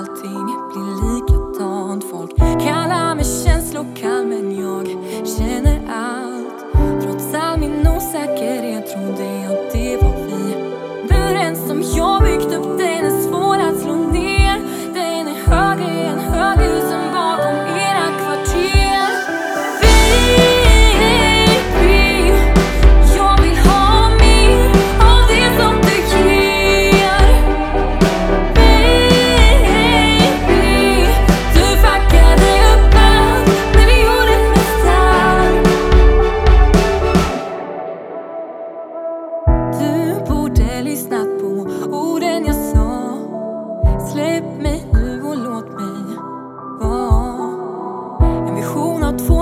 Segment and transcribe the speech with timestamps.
[0.00, 2.04] allting blir likadant.
[2.10, 4.86] Folk kallar mig känslokall men jag
[5.38, 6.74] känner allt.
[7.02, 9.39] Trots all min osäkerhet trodde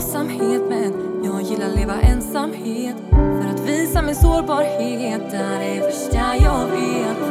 [0.00, 0.92] småsamhet men
[1.24, 5.30] jag gillar leva ensamhet för att visa min sårbarhet.
[5.30, 7.25] Där är det värsta jag vet.